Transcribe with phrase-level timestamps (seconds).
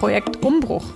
[0.00, 0.86] Projekt Umbruch.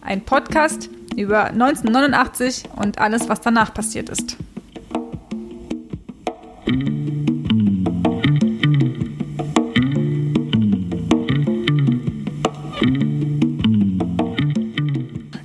[0.00, 4.36] Ein Podcast über 1989 und alles, was danach passiert ist.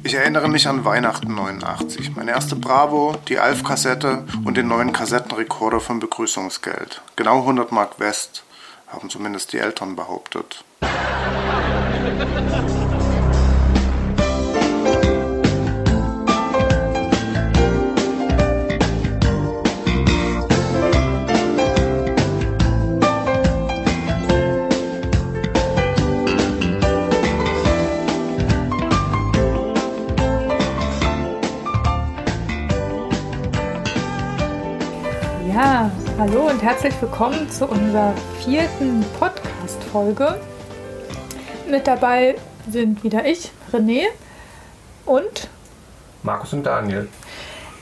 [0.04, 2.16] Ich erinnere mich an Weihnachten 89.
[2.16, 7.02] Meine erste Bravo, die Alf-Kassette und den neuen Kassettenrekorder von Begrüßungsgeld.
[7.16, 8.44] Genau 100 Mark West,
[8.88, 10.64] haben zumindest die Eltern behauptet.
[36.60, 40.42] Und herzlich willkommen zu unserer vierten Podcast-Folge.
[41.70, 42.36] Mit dabei
[42.70, 44.08] sind wieder ich, René
[45.06, 45.48] und
[46.22, 47.08] Markus und Daniel.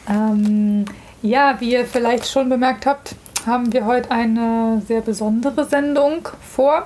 [0.08, 0.86] ähm,
[1.24, 3.16] ja, wie ihr vielleicht schon bemerkt habt,
[3.48, 6.86] haben wir heute eine sehr besondere Sendung vor.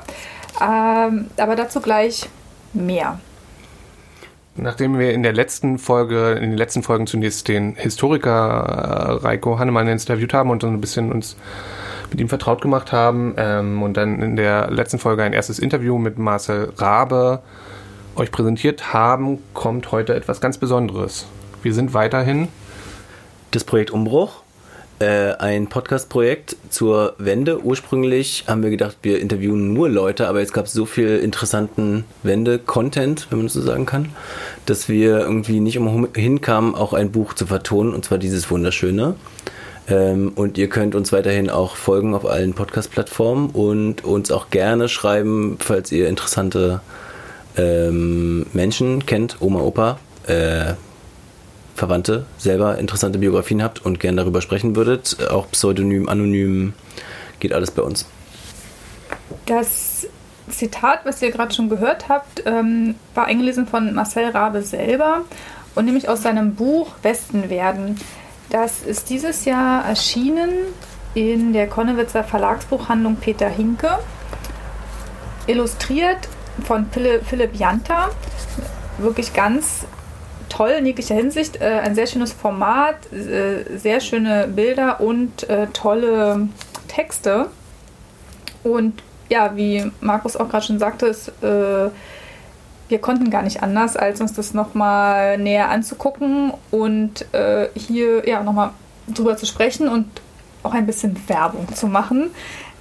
[0.61, 2.29] Ähm, aber dazu gleich
[2.71, 3.19] mehr.
[4.55, 9.59] Nachdem wir in der letzten Folge, in den letzten Folgen zunächst den Historiker äh, Reiko
[9.59, 11.37] Hannemann interviewt haben und so ein bisschen uns
[12.09, 15.97] mit ihm vertraut gemacht haben ähm, und dann in der letzten Folge ein erstes Interview
[15.97, 17.39] mit Marcel Rabe
[18.15, 21.27] euch präsentiert haben, kommt heute etwas ganz Besonderes.
[21.63, 22.49] Wir sind weiterhin
[23.51, 24.43] das Projekt Umbruch,
[25.01, 27.63] äh, ein Podcast-Projekt zur Wende.
[27.63, 32.05] Ursprünglich haben wir gedacht, wir interviewen nur Leute, aber jetzt gab es so viel interessanten
[32.21, 34.09] Wende-Content, wenn man das so sagen kann,
[34.67, 39.15] dass wir irgendwie nicht umhin kamen, auch ein Buch zu vertonen, und zwar dieses wunderschöne.
[39.87, 44.87] Ähm, und ihr könnt uns weiterhin auch folgen auf allen Podcast-Plattformen und uns auch gerne
[44.87, 46.81] schreiben, falls ihr interessante
[47.57, 50.73] ähm, Menschen kennt, Oma, Opa, äh,
[51.81, 55.17] Verwandte, selber interessante Biografien habt und gerne darüber sprechen würdet.
[55.31, 56.73] Auch Pseudonym, Anonym,
[57.39, 58.05] geht alles bei uns.
[59.47, 60.05] Das
[60.47, 65.21] Zitat, was ihr gerade schon gehört habt, ähm, war eingelesen von Marcel Rabe selber
[65.73, 67.99] und nämlich aus seinem Buch Westen werden.
[68.51, 70.51] Das ist dieses Jahr erschienen
[71.15, 73.97] in der Konnewitzer Verlagsbuchhandlung Peter Hinke,
[75.47, 76.29] illustriert
[76.63, 78.09] von Philipp, Janta.
[78.99, 79.85] Wirklich ganz
[80.51, 81.61] toll in jeglicher Hinsicht.
[81.61, 86.49] Äh, ein sehr schönes Format, äh, sehr schöne Bilder und äh, tolle
[86.87, 87.47] Texte.
[88.63, 91.89] Und ja, wie Markus auch gerade schon sagte, es, äh,
[92.89, 98.43] wir konnten gar nicht anders, als uns das nochmal näher anzugucken und äh, hier ja
[98.43, 98.71] nochmal
[99.07, 100.05] drüber zu sprechen und
[100.63, 102.31] auch ein bisschen Werbung zu machen.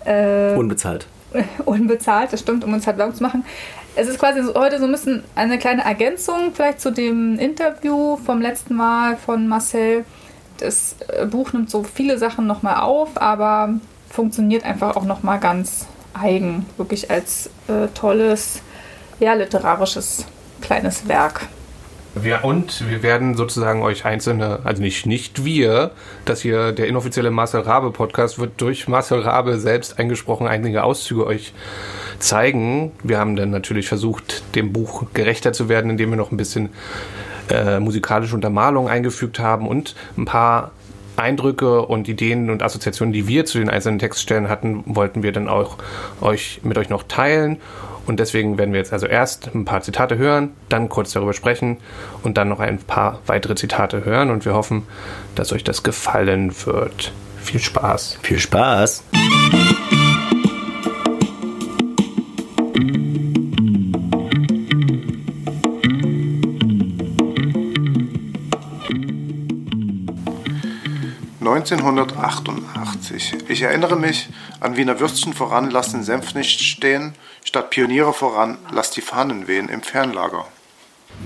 [0.05, 1.07] Äh, Unbezahlt.
[1.65, 3.45] unbezahlt, das stimmt, um uns halt Werbung zu machen.
[3.97, 8.17] Es ist quasi so, heute so ein bisschen eine kleine Ergänzung vielleicht zu dem Interview
[8.17, 10.05] vom letzten Mal von Marcel.
[10.59, 13.75] Das äh, Buch nimmt so viele Sachen nochmal auf, aber
[14.09, 16.67] funktioniert einfach auch nochmal ganz eigen.
[16.77, 18.61] Wirklich als äh, tolles,
[19.19, 20.27] ja, literarisches
[20.61, 21.49] kleines Werk.
[22.15, 25.93] Wir, und wir werden sozusagen euch einzelne, also nicht, nicht wir,
[26.25, 31.25] dass hier der inoffizielle Marcel Rabe Podcast wird durch Marcel Rabe selbst eingesprochen, einige Auszüge
[31.25, 31.53] euch
[32.19, 32.91] zeigen.
[33.05, 36.71] Wir haben dann natürlich versucht, dem Buch gerechter zu werden, indem wir noch ein bisschen
[37.49, 40.73] äh, musikalische Untermalung eingefügt haben und ein paar
[41.17, 45.49] Eindrücke und Ideen und Assoziationen, die wir zu den einzelnen Textstellen hatten, wollten wir dann
[45.49, 45.77] auch
[46.21, 47.59] euch mit euch noch teilen.
[48.11, 51.77] Und deswegen werden wir jetzt also erst ein paar Zitate hören, dann kurz darüber sprechen
[52.25, 54.31] und dann noch ein paar weitere Zitate hören.
[54.31, 54.83] Und wir hoffen,
[55.37, 57.13] dass euch das gefallen wird.
[57.41, 58.19] Viel Spaß.
[58.21, 59.05] Viel Spaß.
[71.61, 73.35] 1988.
[73.49, 74.29] Ich erinnere mich
[74.61, 79.49] an Wiener Würstchen voran, lass den Senf nicht stehen, statt Pioniere voran, lass die Fahnen
[79.49, 80.45] wehen im Fernlager.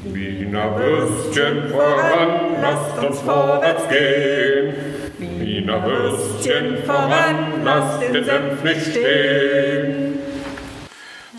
[0.05, 4.75] Wiener Würstchen voran, lasst uns vorwärts gehen.
[5.19, 10.04] Wiener Würstchen voran, lasst den Senf nicht stehen.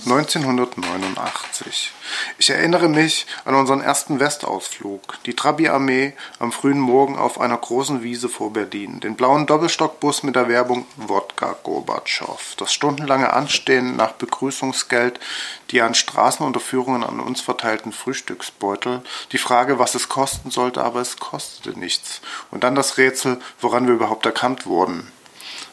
[0.05, 1.91] 1989.
[2.37, 5.17] Ich erinnere mich an unseren ersten Westausflug.
[5.25, 8.99] Die Trabi-Armee am frühen Morgen auf einer großen Wiese vor Berlin.
[8.99, 12.53] Den blauen Doppelstockbus mit der Werbung Wodka Gorbatschow.
[12.57, 15.19] Das stundenlange Anstehen nach Begrüßungsgeld,
[15.71, 19.01] die an Straßenunterführungen an uns verteilten Frühstücksbeutel.
[19.31, 22.21] Die Frage, was es kosten sollte, aber es kostete nichts.
[22.51, 25.11] Und dann das Rätsel, woran wir überhaupt erkannt wurden.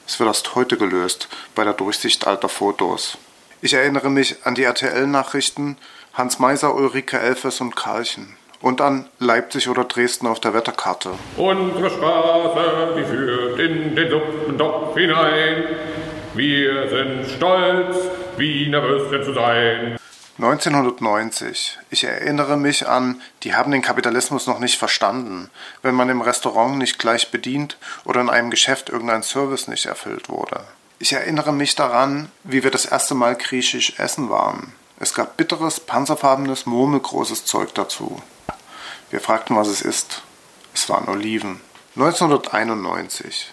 [0.06, 3.18] Es wird erst heute gelöst, bei der Durchsicht alter Fotos.
[3.64, 5.76] Ich erinnere mich an die RTL-Nachrichten,
[6.14, 8.34] Hans Meiser, Ulrike Elfers und Karlchen.
[8.60, 11.10] Und an Leipzig oder Dresden auf der Wetterkarte.
[11.36, 15.64] Unsere Straße, die führt in den Suppentopf hinein.
[16.34, 17.96] Wir sind stolz,
[18.36, 19.96] Wiener Würstchen zu sein.
[20.38, 21.78] 1990.
[21.90, 25.50] Ich erinnere mich an, die haben den Kapitalismus noch nicht verstanden,
[25.82, 30.28] wenn man im Restaurant nicht gleich bedient oder in einem Geschäft irgendein Service nicht erfüllt
[30.28, 30.64] wurde.
[31.02, 34.72] Ich erinnere mich daran, wie wir das erste Mal griechisch essen waren.
[35.00, 38.22] Es gab bitteres, panzerfarbenes, murmelgroßes Zeug dazu.
[39.10, 40.22] Wir fragten, was es ist.
[40.72, 41.60] Es waren Oliven.
[41.96, 43.52] 1991.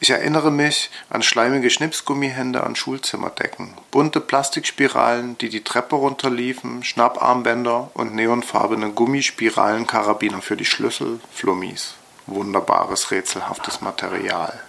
[0.00, 7.92] Ich erinnere mich an schleimige Schnipsgummihände an Schulzimmerdecken, bunte Plastikspiralen, die die Treppe runterliefen, Schnapparmbänder
[7.94, 11.94] und neonfarbene Gummispiralenkarabiner für die Schlüssel, Flummis.
[12.26, 14.60] Wunderbares, rätselhaftes Material.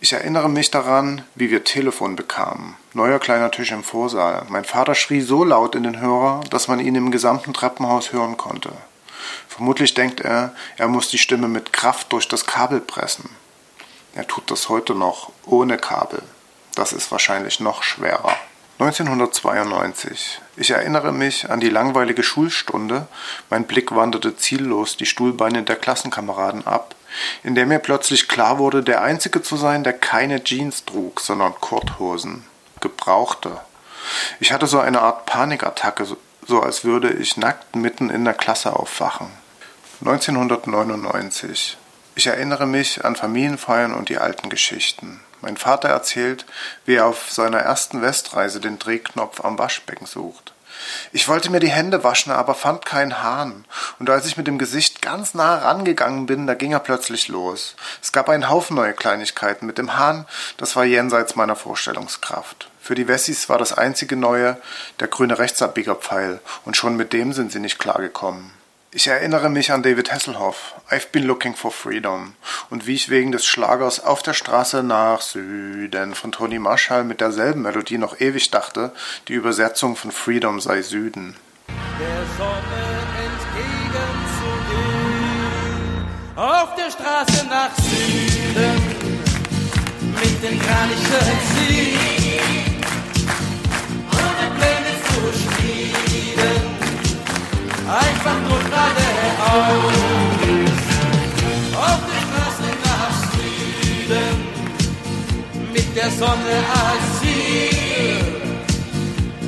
[0.00, 2.76] Ich erinnere mich daran, wie wir Telefon bekamen.
[2.92, 4.46] Neuer kleiner Tisch im Vorsaal.
[4.48, 8.36] Mein Vater schrie so laut in den Hörer, dass man ihn im gesamten Treppenhaus hören
[8.36, 8.70] konnte.
[9.48, 13.28] Vermutlich denkt er, er muss die Stimme mit Kraft durch das Kabel pressen.
[14.14, 16.22] Er tut das heute noch ohne Kabel.
[16.76, 18.36] Das ist wahrscheinlich noch schwerer.
[18.78, 20.40] 1992.
[20.56, 23.08] Ich erinnere mich an die langweilige Schulstunde.
[23.50, 26.94] Mein Blick wanderte ziellos die Stuhlbeine der Klassenkameraden ab,
[27.42, 31.54] in der mir plötzlich klar wurde, der Einzige zu sein, der keine Jeans trug, sondern
[31.60, 32.44] Korthosen.
[32.80, 33.60] Gebrauchte.
[34.40, 36.06] Ich hatte so eine Art Panikattacke,
[36.46, 39.28] so als würde ich nackt mitten in der Klasse aufwachen.
[40.00, 41.76] 1999.
[42.14, 45.20] Ich erinnere mich an Familienfeiern und die alten Geschichten.
[45.40, 46.46] Mein Vater erzählt,
[46.84, 50.52] wie er auf seiner ersten Westreise den Drehknopf am Waschbecken sucht.
[51.12, 53.64] Ich wollte mir die Hände waschen, aber fand keinen Hahn.
[53.98, 57.74] Und als ich mit dem Gesicht ganz nah rangegangen bin, da ging er plötzlich los.
[58.02, 59.66] Es gab einen Haufen neue Kleinigkeiten.
[59.66, 60.26] Mit dem Hahn,
[60.56, 62.68] das war jenseits meiner Vorstellungskraft.
[62.80, 64.56] Für die Wessis war das einzige Neue
[65.00, 66.40] der grüne Rechtsabbiegerpfeil.
[66.64, 68.52] Und schon mit dem sind sie nicht klargekommen.
[68.90, 72.32] Ich erinnere mich an David Hasselhoff, I've been looking for freedom,
[72.70, 77.20] und wie ich wegen des Schlagers Auf der Straße nach Süden von Tony Marshall mit
[77.20, 78.92] derselben Melodie noch ewig dachte,
[79.28, 81.36] die Übersetzung von Freedom sei Süden.
[81.68, 89.22] Der Sonne entgegenzugehen, auf der Straße nach Süden,
[90.14, 92.80] mit den Kranichen ziehen,
[94.12, 96.67] ohne Pläne zu schmieden
[97.88, 99.92] einfach nur geradeaus.
[101.74, 104.34] Auf der Straße nach Süden,
[105.72, 108.18] mit der Sonne als Ziel.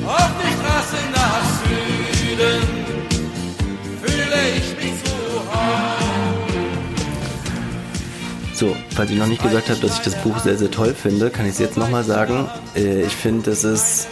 [0.05, 2.61] Auf der Straße nach Süden,
[4.01, 5.15] fühle ich mich zu
[5.51, 6.09] Hause.
[8.53, 11.29] So, falls ich noch nicht gesagt habe, dass ich das Buch sehr, sehr toll finde,
[11.29, 12.49] kann ich es jetzt nochmal sagen.
[12.75, 14.07] Äh, Ich finde, es ist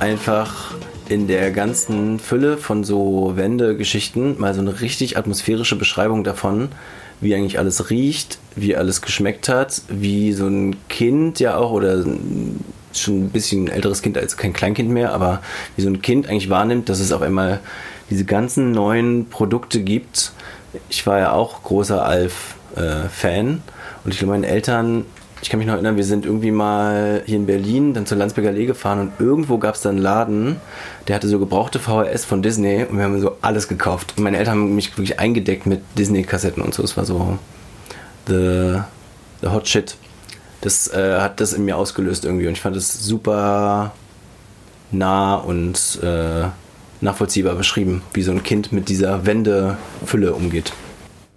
[0.00, 0.74] einfach
[1.08, 6.68] in der ganzen Fülle von so Wendegeschichten mal so eine richtig atmosphärische Beschreibung davon,
[7.20, 12.04] wie eigentlich alles riecht, wie alles geschmeckt hat, wie so ein Kind ja auch oder
[12.92, 15.42] schon ein bisschen älteres Kind als kein Kleinkind mehr, aber
[15.76, 17.60] wie so ein Kind eigentlich wahrnimmt, dass es auf einmal
[18.10, 20.32] diese ganzen neuen Produkte gibt.
[20.88, 23.62] Ich war ja auch großer Alf-Fan
[24.04, 25.04] und ich glaube, meine Eltern
[25.42, 28.48] ich kann mich noch erinnern, wir sind irgendwie mal hier in Berlin dann zur Landsberger
[28.48, 30.56] Allee gefahren und irgendwo gab es da einen Laden,
[31.06, 34.14] der hatte so gebrauchte VHS von Disney und wir haben so alles gekauft.
[34.16, 36.82] Und meine Eltern haben mich wirklich eingedeckt mit Disney-Kassetten und so.
[36.82, 37.38] Es war so
[38.26, 38.80] the,
[39.40, 39.96] the hot shit.
[40.60, 43.92] Das äh, hat das in mir ausgelöst irgendwie und ich fand es super
[44.90, 46.46] nah und äh,
[47.00, 50.72] nachvollziehbar beschrieben, wie so ein Kind mit dieser Wendefülle umgeht.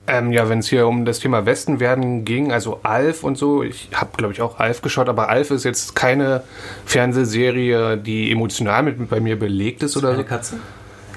[0.07, 3.61] Ähm, ja, wenn es hier um das Thema Westen werden ging, also Alf und so,
[3.61, 6.43] ich habe, glaube ich, auch Alf geschaut, aber Alf ist jetzt keine
[6.85, 10.23] Fernsehserie, die emotional mit, bei mir belegt ist oder so.
[10.23, 10.55] Katze?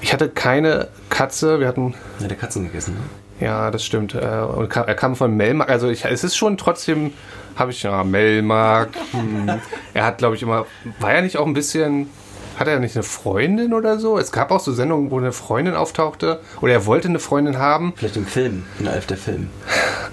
[0.01, 3.45] Ich hatte keine Katze, wir hatten, Ja, der Katzen gegessen, ne?
[3.45, 6.57] ja, das stimmt, äh, und kam, er kam von Melmark, also ich, es ist schon
[6.57, 7.11] trotzdem,
[7.55, 9.49] habe ich, ja, Melmark, hm,
[9.95, 10.67] er hat, glaube ich, immer,
[10.99, 12.09] war er nicht auch ein bisschen...
[12.57, 14.17] Hat er nicht eine Freundin oder so?
[14.17, 16.39] Es gab auch so Sendungen, wo eine Freundin auftauchte.
[16.61, 17.93] Oder er wollte eine Freundin haben.
[17.97, 19.49] Vielleicht im Film, in Alf der Film.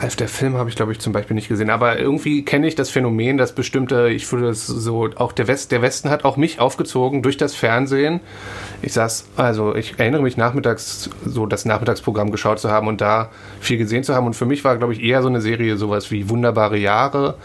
[0.00, 1.70] Alf, der Film habe ich, glaube ich, zum Beispiel nicht gesehen.
[1.70, 5.70] Aber irgendwie kenne ich das Phänomen, dass bestimmte, ich würde es so, auch der, West,
[5.70, 8.20] der Westen hat auch mich aufgezogen durch das Fernsehen.
[8.82, 13.30] Ich saß, also ich erinnere mich nachmittags, so das Nachmittagsprogramm geschaut zu haben und da
[13.60, 14.26] viel gesehen zu haben.
[14.26, 17.36] Und für mich war, glaube ich, eher so eine Serie sowas wie Wunderbare Jahre,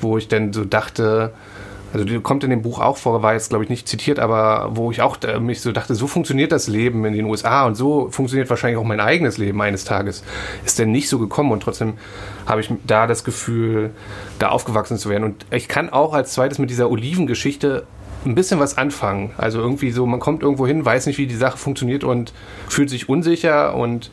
[0.00, 1.32] wo ich dann so dachte,
[1.94, 4.70] also die kommt in dem Buch auch vor, war jetzt glaube ich nicht zitiert, aber
[4.72, 7.76] wo ich auch äh, mich so dachte, so funktioniert das Leben in den USA und
[7.76, 10.24] so funktioniert wahrscheinlich auch mein eigenes Leben eines Tages.
[10.64, 11.94] Ist denn nicht so gekommen und trotzdem
[12.46, 13.90] habe ich da das Gefühl,
[14.40, 15.22] da aufgewachsen zu werden.
[15.22, 17.86] Und ich kann auch als zweites mit dieser Olivengeschichte
[18.26, 19.30] ein bisschen was anfangen.
[19.36, 22.32] Also irgendwie so, man kommt irgendwo hin, weiß nicht, wie die Sache funktioniert und
[22.68, 24.10] fühlt sich unsicher und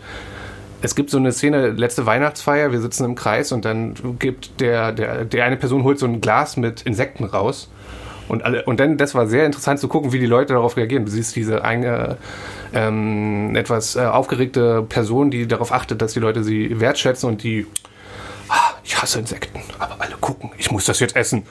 [0.81, 4.91] es gibt so eine Szene, letzte Weihnachtsfeier, wir sitzen im Kreis und dann gibt der,
[4.91, 7.69] der, der eine Person holt so ein Glas mit Insekten raus.
[8.27, 11.03] Und, alle, und dann, das war sehr interessant zu gucken, wie die Leute darauf reagieren.
[11.05, 12.17] Du siehst diese eine
[12.73, 17.65] ähm, etwas äh, aufgeregte Person, die darauf achtet, dass die Leute sie wertschätzen und die
[17.65, 17.90] "Ah,
[18.83, 21.43] ich hasse Insekten, aber alle gucken, ich muss das jetzt essen.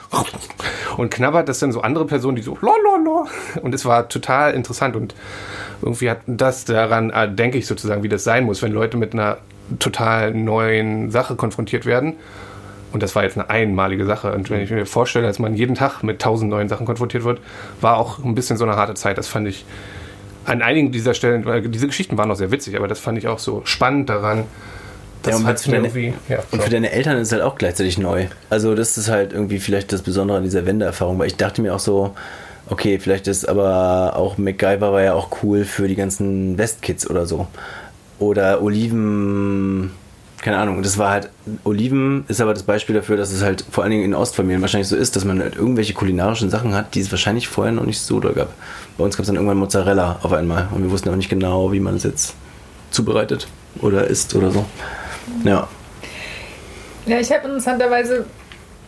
[0.96, 3.28] Und knabbert das dann so andere Personen, die so lololo.
[3.62, 5.14] Und es war total interessant und
[5.82, 9.12] irgendwie hat das daran, äh, denke ich sozusagen, wie das sein muss, wenn Leute mit
[9.12, 9.38] einer
[9.78, 12.14] total neuen Sache konfrontiert werden.
[12.92, 14.32] Und das war jetzt eine einmalige Sache.
[14.32, 17.40] Und wenn ich mir vorstelle, dass man jeden Tag mit tausend neuen Sachen konfrontiert wird,
[17.80, 19.16] war auch ein bisschen so eine harte Zeit.
[19.16, 19.64] Das fand ich
[20.44, 23.38] an einigen dieser Stellen, diese Geschichten waren auch sehr witzig, aber das fand ich auch
[23.38, 24.44] so spannend daran.
[25.22, 26.14] Das Ja, und für deine-.
[26.28, 28.26] Ja, Und für deine Eltern ist es halt auch gleichzeitig neu.
[28.48, 31.74] Also das ist halt irgendwie vielleicht das Besondere an dieser Wendeerfahrung, weil ich dachte mir
[31.74, 32.14] auch so,
[32.70, 37.26] okay, vielleicht ist aber auch MacGyver war ja auch cool für die ganzen Westkids oder
[37.26, 37.46] so.
[38.18, 39.90] Oder Oliven,
[40.42, 41.30] keine Ahnung, das war halt,
[41.64, 44.88] Oliven ist aber das Beispiel dafür, dass es halt vor allen Dingen in Ostfamilien wahrscheinlich
[44.88, 48.00] so ist, dass man halt irgendwelche kulinarischen Sachen hat, die es wahrscheinlich vorher noch nicht
[48.00, 48.52] so doll gab.
[48.96, 51.72] Bei uns gab es dann irgendwann Mozzarella auf einmal und wir wussten auch nicht genau,
[51.72, 52.34] wie man es jetzt
[52.90, 53.48] zubereitet
[53.80, 54.64] oder isst oder so.
[55.44, 55.68] Ja.
[57.06, 58.26] Ja, ich habe interessanterweise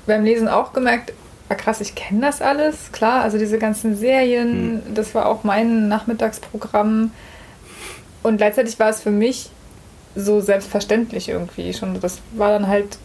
[0.06, 1.12] beim Lesen auch gemerkt,
[1.48, 2.92] ah krass, ich kenne das alles.
[2.92, 7.10] Klar, also diese ganzen Serien, das war auch mein Nachmittagsprogramm.
[8.22, 9.50] Und gleichzeitig war es für mich
[10.14, 11.98] so selbstverständlich irgendwie schon.
[12.00, 12.98] Das war dann halt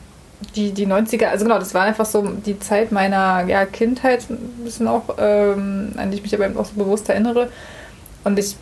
[0.55, 4.37] die, die 90er, also genau, das war einfach so die Zeit meiner ja, Kindheit, ein
[4.63, 7.49] bisschen auch, ähm, an die ich mich aber eben auch so bewusst erinnere.
[8.23, 8.55] Und ich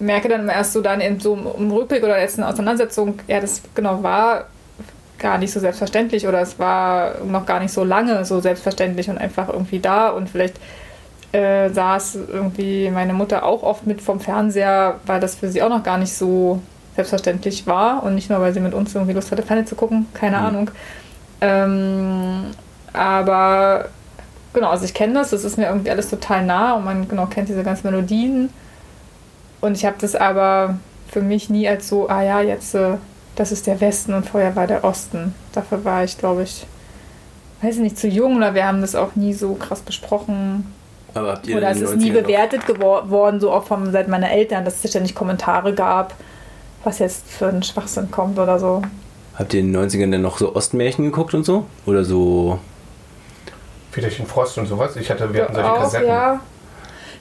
[0.00, 3.62] merke dann erst so dann in so einem Rückblick oder jetzt eine Auseinandersetzung, ja, das
[3.74, 4.46] genau war
[5.18, 9.18] gar nicht so selbstverständlich oder es war noch gar nicht so lange so selbstverständlich und
[9.18, 10.60] einfach irgendwie da und vielleicht
[11.32, 15.68] äh, saß irgendwie meine Mutter auch oft mit vom Fernseher, weil das für sie auch
[15.68, 16.60] noch gar nicht so
[16.94, 20.06] selbstverständlich war und nicht nur, weil sie mit uns irgendwie Lust hatte, Fernsehen zu gucken,
[20.14, 20.70] keine Ahnung.
[21.40, 22.46] Ähm,
[22.92, 23.86] aber
[24.52, 27.26] genau, also ich kenne das, das ist mir irgendwie alles total nah und man genau
[27.26, 28.50] kennt diese ganzen Melodien.
[29.60, 32.94] Und ich habe das aber für mich nie als so, ah ja, jetzt, äh,
[33.36, 35.34] das ist der Westen und vorher war der Osten.
[35.52, 36.66] Dafür war ich, glaube ich,
[37.62, 40.72] weiß ich nicht, zu jung oder wir haben das auch nie so krass besprochen.
[41.14, 43.90] Aber habt ihr Oder es ist nie 90ern noch- bewertet gewor- worden, so auch von
[43.90, 46.14] Seiten meiner Eltern, dass es ständig Kommentare gab,
[46.84, 48.82] was jetzt für einen Schwachsinn kommt oder so.
[49.36, 51.64] Habt ihr in den 90ern denn noch so Ostmärchen geguckt und so?
[51.86, 52.58] Oder so.
[53.92, 54.96] Väterchen Frost und sowas.
[54.96, 56.06] Ich hatte, wir hatten solche auch, Kassetten.
[56.08, 56.40] ja.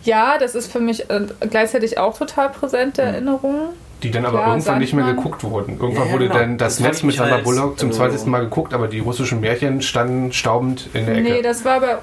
[0.08, 3.08] Ja, das ist für mich äh, gleichzeitig auch total präsente Mhm.
[3.10, 3.62] Erinnerungen.
[4.04, 5.80] Die dann aber Klar, irgendwann nicht mehr geguckt wurden.
[5.80, 6.40] Irgendwann Ja, wurde genau.
[6.40, 8.26] dann das Das Netz mit Sandra Bullock zum also- 20.
[8.28, 11.30] Mal geguckt, aber die russischen Märchen standen staubend in der Ecke.
[11.32, 11.98] Nee, das war bei,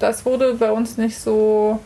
[0.00, 1.78] das wurde bei uns nicht so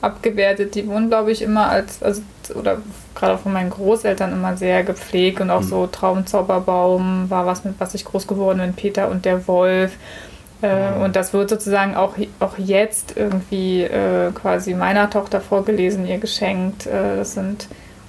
[0.00, 0.74] abgewertet.
[0.74, 2.20] Die wurden, glaube ich, immer als, also,
[2.54, 2.78] oder
[3.14, 5.68] gerade von meinen Großeltern immer sehr gepflegt und auch Mhm.
[5.68, 9.92] so Traumzauberbaum war was, mit was ich groß geworden bin, Peter und der Wolf.
[10.62, 11.02] Äh.
[11.04, 16.86] Und das wird sozusagen auch, auch jetzt irgendwie äh, quasi meiner Tochter vorgelesen, ihr geschenkt.
[16.86, 17.68] Äh, das sind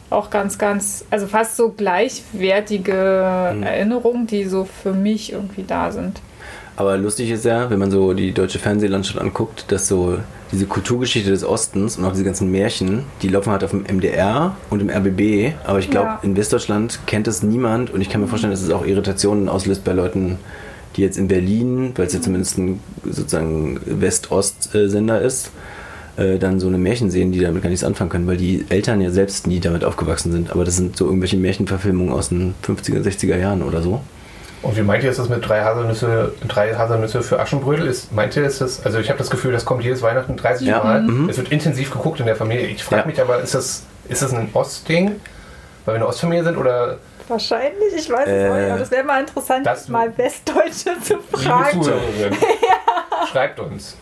[0.10, 3.64] auch ganz, ganz, also fast so gleichwertige Mhm.
[3.64, 6.22] Erinnerungen, die so für mich irgendwie da sind.
[6.78, 10.18] Aber lustig ist ja, wenn man so die deutsche Fernsehlandschaft anguckt, dass so
[10.52, 14.56] diese Kulturgeschichte des Ostens und auch diese ganzen Märchen, die laufen halt auf dem MDR
[14.70, 15.54] und im RBB.
[15.66, 16.20] Aber ich glaube, Ja.
[16.22, 19.86] in Westdeutschland kennt es niemand und ich kann mir vorstellen, dass es auch Irritationen auslöst
[19.86, 20.38] bei Leuten,
[20.96, 25.52] die jetzt in Berlin, weil es ja zumindest ein sozusagen West-Ost-Sender ist,
[26.18, 29.02] äh, dann so eine Märchen sehen, die damit gar nichts anfangen können, weil die Eltern
[29.02, 30.52] ja selbst nie damit aufgewachsen sind.
[30.52, 34.02] Aber das sind so irgendwelche Märchenverfilmungen aus den 50er, 60er Jahren oder so.
[34.62, 37.86] Und wie meint ihr, ist das mit drei Haselnüsse, drei Haselnüsse für Aschenbrödel?
[37.86, 40.68] Ist, meint ihr, ist das, also ich habe das Gefühl, das kommt jedes Weihnachten 30
[40.68, 41.04] Ja, Mal.
[41.04, 41.30] mhm.
[41.30, 42.66] Es wird intensiv geguckt in der Familie.
[42.68, 43.08] Ich frage Ja.
[43.08, 45.12] mich aber, ist das, ist das ein Ostding?
[45.86, 48.70] Weil wir eine Ostfamilie sind oder Wahrscheinlich, ich weiß es Äh, nicht.
[48.72, 51.82] Aber das wäre mal interessant, das- mal Westdeutsche zu fragen.
[51.82, 52.36] Zuhörerin?
[53.32, 53.98] Schreibt uns.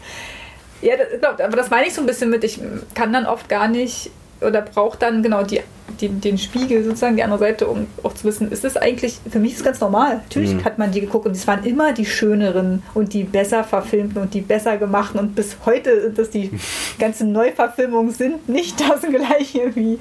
[0.81, 2.59] Ja, das, glaub, aber das meine ich so ein bisschen mit, ich
[2.93, 4.11] kann dann oft gar nicht
[4.41, 5.61] oder brauche dann genau die,
[6.01, 9.39] die, den Spiegel, sozusagen die andere Seite, um auch zu wissen, ist das eigentlich, für
[9.39, 10.17] mich ist es ganz normal.
[10.17, 10.65] Natürlich Mhm.
[10.65, 14.33] hat man die geguckt und es waren immer die schöneren und die besser verfilmten und
[14.33, 16.51] die besser gemachten und bis heute sind das die
[16.99, 19.97] ganzen Neuverfilmungen sind nicht das gleiche wie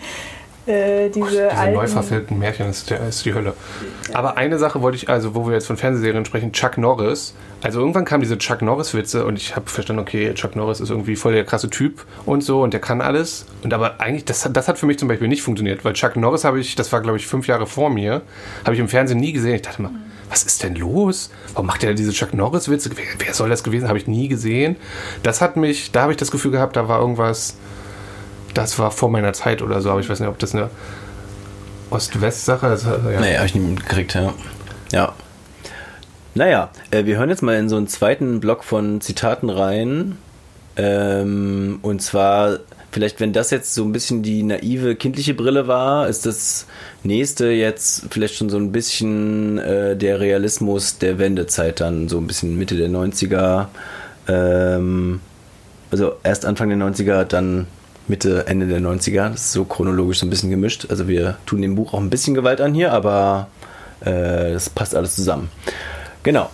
[0.66, 3.54] Äh, diese Diese alten, neu verfilmten Märchen ist, der, ist die Hölle.
[4.12, 7.34] Aber eine Sache wollte ich, also wo wir jetzt von Fernsehserien sprechen, Chuck Norris.
[7.62, 11.14] Also irgendwann kamen diese Chuck Norris-Witze und ich habe verstanden, okay, Chuck Norris ist irgendwie
[11.16, 13.46] voll der krasse Typ und so und der kann alles.
[13.62, 16.16] Und aber eigentlich, das, hat- das hat für mich zum Beispiel nicht funktioniert, weil Chuck
[16.16, 18.22] Norris habe ich, das war glaube ich fünf Jahre vor mir,
[18.64, 19.54] habe ich im Fernsehen nie gesehen.
[19.56, 19.92] Ich dachte mal,
[20.28, 21.30] was ist denn los?
[21.54, 22.90] Warum macht der diese Chuck Norris-Witze?
[22.96, 23.86] Wer, wer soll das gewesen?
[23.88, 24.76] Habe ich nie gesehen.
[25.22, 27.54] Das hat mich, da habe ich das Gefühl gehabt, da war irgendwas,
[28.54, 30.70] das war vor meiner Zeit oder so, aber ich weiß nicht, ob das eine
[31.90, 32.86] Ost-West-Sache ist.
[32.86, 33.20] Also, ja.
[33.20, 34.32] Nee, habe ich nicht mitgekriegt, ja.
[34.92, 35.14] Ja.
[36.34, 40.16] Naja, äh, wir hören jetzt mal in so einen zweiten Block von Zitaten rein.
[40.76, 46.08] Ähm, und zwar, vielleicht, wenn das jetzt so ein bisschen die naive kindliche Brille war,
[46.08, 46.66] ist das
[47.02, 52.26] nächste jetzt vielleicht schon so ein bisschen äh, der Realismus der Wendezeit dann, so ein
[52.26, 53.66] bisschen Mitte der 90er.
[54.28, 55.20] Ähm,
[55.90, 57.66] also erst Anfang der 90er, dann
[58.08, 59.30] Mitte, Ende der 90er.
[59.30, 60.86] Das ist so chronologisch so ein bisschen gemischt.
[60.90, 63.48] Also wir tun dem Buch auch ein bisschen Gewalt an hier, aber
[64.00, 65.50] äh, das passt alles zusammen.
[66.22, 66.50] Genau.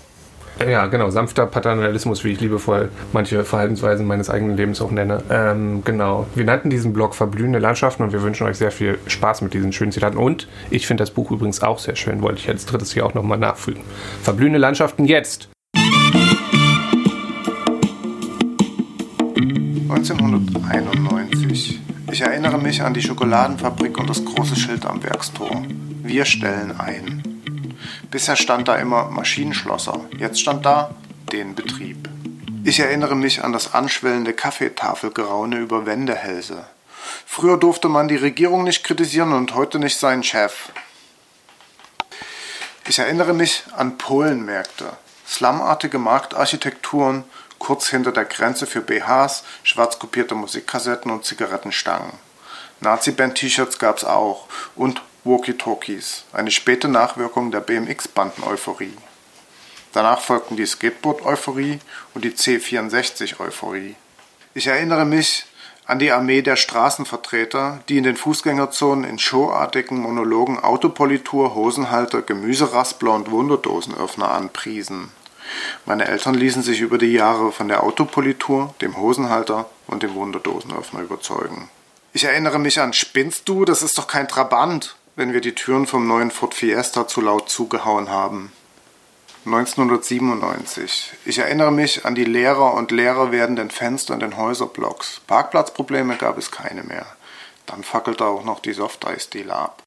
[0.67, 1.09] Ja, genau.
[1.11, 5.23] Sanfter Paternalismus, wie ich liebevoll manche Verhaltensweisen meines eigenen Lebens auch nenne.
[5.31, 6.27] Ähm, genau.
[6.35, 9.73] Wir nannten diesen Blog Verblühende Landschaften und wir wünschen euch sehr viel Spaß mit diesen
[9.73, 10.19] schönen Zitaten.
[10.19, 13.15] Und ich finde das Buch übrigens auch sehr schön, wollte ich als drittes hier auch
[13.15, 13.83] nochmal nachfügen.
[14.23, 15.49] Verblühende Landschaften jetzt!
[19.89, 21.28] 1991.
[21.51, 25.63] Ich erinnere mich an die Schokoladenfabrik und das große Schild am Werkstor.
[26.03, 27.23] Wir stellen ein.
[28.11, 30.01] Bisher stand da immer Maschinenschlosser.
[30.19, 30.95] Jetzt stand da
[31.33, 32.09] den Betrieb.
[32.65, 36.67] Ich erinnere mich an das anschwellende Kaffeetafelgeraune über Wendehälse.
[37.25, 40.71] Früher durfte man die Regierung nicht kritisieren und heute nicht seinen Chef.
[42.89, 44.93] Ich erinnere mich an Polenmärkte,
[45.27, 47.25] slumartige Marktarchitekturen,
[47.59, 52.13] kurz hinter der Grenze für BHs, schwarz kopierte Musikkassetten und Zigarettenstangen.
[52.81, 54.47] Nazi-Band-T-Shirts gab's auch
[54.77, 58.97] und Walkie-Talkies, eine späte Nachwirkung der BMX-Banden-Euphorie.
[59.93, 61.81] Danach folgten die Skateboard-Euphorie
[62.15, 63.97] und die C64-Euphorie.
[64.55, 65.47] Ich erinnere mich
[65.87, 73.15] an die Armee der Straßenvertreter, die in den Fußgängerzonen in showartigen Monologen Autopolitur, Hosenhalter, Gemüseraspler
[73.15, 75.11] und Wunderdosenöffner anpriesen.
[75.87, 81.01] Meine Eltern ließen sich über die Jahre von der Autopolitur, dem Hosenhalter und dem Wunderdosenöffner
[81.01, 81.71] überzeugen.
[82.13, 85.87] Ich erinnere mich an Spinnst du, das ist doch kein Trabant, wenn wir die Türen
[85.87, 88.53] vom neuen Ford Fiesta zu laut zugehauen haben.
[89.45, 91.13] 1997.
[91.25, 95.21] Ich erinnere mich an die leerer und leerer werdenden Fenster in den Häuserblocks.
[95.27, 97.07] Parkplatzprobleme gab es keine mehr.
[97.67, 99.83] Dann fackelte auch noch die Softeisdiele ab.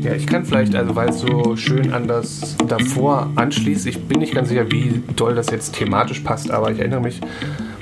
[0.00, 4.20] Ja, ich kann vielleicht, also weil es so schön an das davor anschließt, ich bin
[4.20, 7.20] nicht ganz sicher, wie doll das jetzt thematisch passt, aber ich erinnere mich,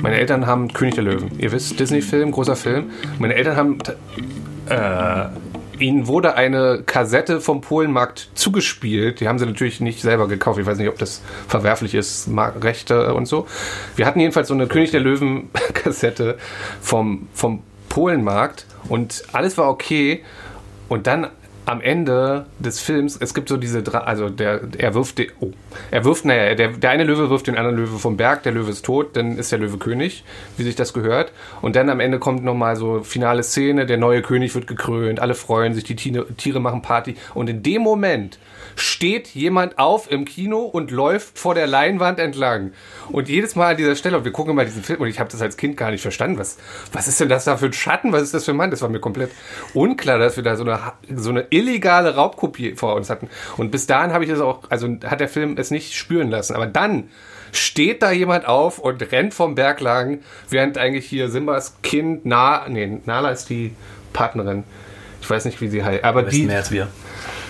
[0.03, 1.31] meine Eltern haben König der Löwen.
[1.39, 2.91] Ihr wisst, Disney-Film, großer Film.
[3.21, 3.79] Meine Eltern haben,
[4.69, 5.27] äh,
[5.81, 9.21] ihnen wurde eine Kassette vom Polenmarkt zugespielt.
[9.21, 10.59] Die haben sie natürlich nicht selber gekauft.
[10.59, 12.29] Ich weiß nicht, ob das verwerflich ist,
[12.61, 13.47] Rechte und so.
[13.95, 16.37] Wir hatten jedenfalls so eine König der Löwen-Kassette
[16.81, 20.25] vom, vom Polenmarkt und alles war okay.
[20.89, 21.29] Und dann
[21.69, 25.53] am Ende des Films, es gibt so diese drei, also der, er wirft, den, oh,
[25.91, 28.71] er wirft, naja, der, der eine Löwe wirft den anderen Löwe vom Berg, der Löwe
[28.71, 30.25] ist tot, dann ist der Löwe König,
[30.57, 31.33] wie sich das gehört.
[31.63, 35.35] Und dann am Ende kommt nochmal so finale Szene, der neue König wird gekrönt, alle
[35.35, 37.17] freuen sich, die Tiere, machen Party.
[37.35, 38.39] Und in dem Moment
[38.77, 42.73] steht jemand auf im Kino und läuft vor der Leinwand entlang.
[43.11, 45.31] Und jedes Mal an dieser Stelle, und wir gucken mal diesen Film, und ich habe
[45.31, 46.59] das als Kind gar nicht verstanden, was,
[46.93, 48.71] was ist denn das da für ein Schatten, was ist das für ein Mann?
[48.71, 49.31] Das war mir komplett
[49.75, 50.79] unklar, dass wir da so eine,
[51.15, 53.29] so eine illegale Raubkopie vor uns hatten.
[53.57, 56.55] Und bis dahin habe ich es auch, also hat der Film es nicht spüren lassen.
[56.55, 57.09] Aber dann
[57.53, 62.67] steht da jemand auf und rennt vom Berg lang, während eigentlich hier Simbas Kind, Na,
[62.69, 63.73] nee, Nala ist die
[64.13, 64.65] Partnerin.
[65.21, 66.89] Ich weiß nicht, wie sie heißt, aber die, mehr als wir.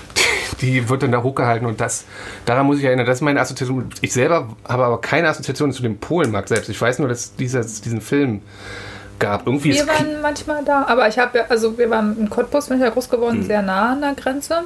[0.60, 2.04] die wird dann da hochgehalten und das,
[2.44, 3.90] daran muss ich erinnern, das ist meine Assoziation.
[4.00, 6.68] Ich selber habe aber keine Assoziation zu dem Polenmarkt selbst.
[6.68, 8.42] Ich weiß nur, dass es diesen Film
[9.18, 9.46] gab.
[9.46, 12.78] Irgendwie Wir waren manchmal da, aber ich habe ja, also wir waren in Cottbus, bin
[12.78, 13.10] ich ja groß Hm.
[13.10, 14.62] geworden, sehr nah an der Grenze.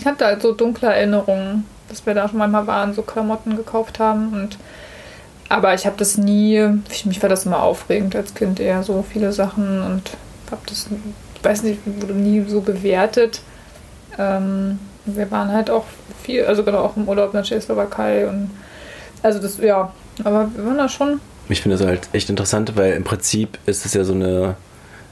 [0.00, 3.56] Ich habe da halt so dunkle Erinnerungen, dass wir da schon manchmal waren, so Klamotten
[3.56, 4.58] gekauft haben und
[5.48, 9.02] aber ich habe das nie, für mich war das immer aufregend als Kind eher so
[9.02, 10.10] viele Sachen und
[10.50, 10.88] habe das,
[11.34, 13.40] ich weiß nicht, wurde nie so bewertet.
[14.18, 15.84] Ähm, wir waren halt auch
[16.22, 18.50] viel, also genau auch im Urlaub in der Tschechoslowakei und
[19.22, 22.92] also das, ja, aber wir waren da schon Ich finde das halt echt interessant, weil
[22.92, 24.56] im Prinzip ist es ja so eine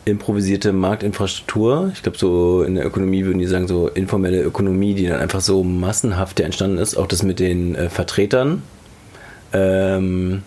[0.07, 1.91] improvisierte Marktinfrastruktur.
[1.93, 5.41] Ich glaube, so in der Ökonomie würden die sagen, so informelle Ökonomie, die dann einfach
[5.41, 6.97] so massenhaft ja entstanden ist.
[6.97, 8.63] Auch das mit den äh, Vertretern.
[9.53, 10.43] Ähm,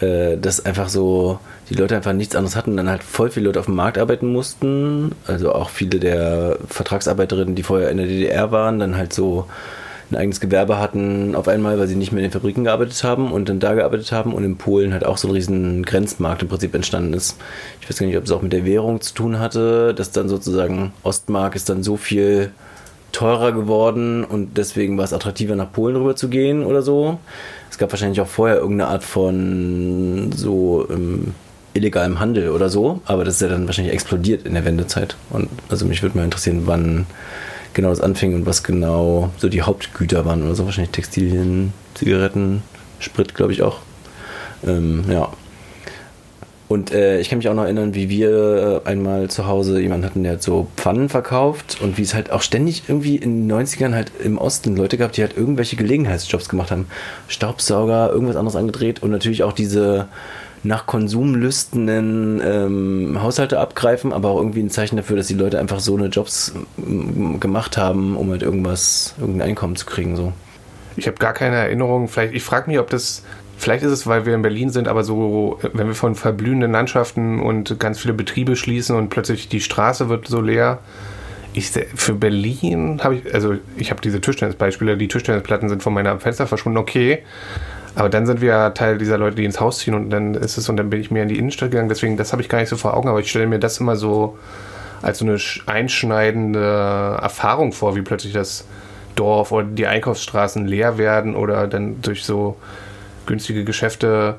[0.00, 3.60] äh, dass einfach so die Leute einfach nichts anderes hatten, dann halt voll viele Leute
[3.60, 8.52] auf dem Markt arbeiten mussten, also auch viele der Vertragsarbeiterinnen, die vorher in der DDR
[8.52, 9.46] waren, dann halt so
[10.10, 13.32] ein eigenes Gewerbe hatten auf einmal, weil sie nicht mehr in den Fabriken gearbeitet haben
[13.32, 16.48] und dann da gearbeitet haben und in Polen halt auch so ein riesen Grenzmarkt im
[16.48, 17.36] Prinzip entstanden ist.
[17.80, 20.28] Ich weiß gar nicht, ob es auch mit der Währung zu tun hatte, dass dann
[20.28, 22.52] sozusagen Ostmark ist dann so viel
[23.10, 27.18] teurer geworden und deswegen war es attraktiver nach Polen rüber zu gehen oder so.
[27.70, 31.34] Es gab wahrscheinlich auch vorher irgendeine Art von so ähm,
[31.72, 35.16] illegalem Handel oder so, aber das ist ja dann wahrscheinlich explodiert in der Wendezeit.
[35.30, 37.06] Und also mich würde mal interessieren, wann
[37.76, 40.64] genau das anfing und was genau so die Hauptgüter waren oder so.
[40.64, 42.62] Wahrscheinlich Textilien, Zigaretten,
[42.98, 43.78] Sprit, glaube ich auch.
[44.66, 45.28] Ähm, ja.
[46.68, 50.24] Und äh, ich kann mich auch noch erinnern, wie wir einmal zu Hause jemanden hatten,
[50.24, 53.94] der hat so Pfannen verkauft und wie es halt auch ständig irgendwie in den 90ern
[53.94, 56.88] halt im Osten Leute gab, die halt irgendwelche Gelegenheitsjobs gemacht haben.
[57.28, 60.08] Staubsauger, irgendwas anderes angedreht und natürlich auch diese
[60.66, 65.58] nach Konsum lüstenden ähm, Haushalte abgreifen, aber auch irgendwie ein Zeichen dafür, dass die Leute
[65.58, 70.16] einfach so eine Jobs m, gemacht haben, um halt irgendwas, irgendein Einkommen zu kriegen.
[70.16, 70.32] So.
[70.96, 72.08] Ich habe gar keine Erinnerung.
[72.08, 73.22] Vielleicht, ich frage mich, ob das
[73.58, 77.40] Vielleicht ist es, weil wir in Berlin sind, aber so, wenn wir von verblühenden Landschaften
[77.40, 80.80] und ganz viele Betriebe schließen und plötzlich die Straße wird so leer.
[81.54, 86.20] Ich, für Berlin habe ich, also ich habe diese Tischtennisbeispiele, die Tischtennisplatten sind von meiner
[86.20, 87.22] Fenster verschwunden, okay.
[87.96, 90.68] Aber dann sind wir Teil dieser Leute, die ins Haus ziehen und dann ist es
[90.68, 91.88] und dann bin ich mehr in die Innenstadt gegangen.
[91.88, 93.96] Deswegen, das habe ich gar nicht so vor Augen, aber ich stelle mir das immer
[93.96, 94.38] so
[95.02, 98.66] als so eine einschneidende Erfahrung vor, wie plötzlich das
[99.14, 102.56] Dorf oder die Einkaufsstraßen leer werden oder dann durch so
[103.24, 104.36] günstige Geschäfte